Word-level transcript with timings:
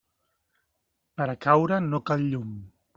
Per 1.21 1.29
a 1.35 1.37
caure 1.47 1.81
no 1.93 2.05
cal 2.11 2.29
llum. 2.35 2.61